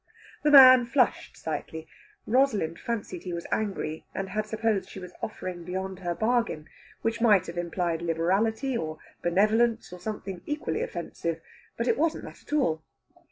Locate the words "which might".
7.03-7.45